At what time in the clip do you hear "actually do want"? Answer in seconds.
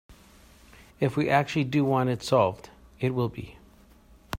1.29-2.09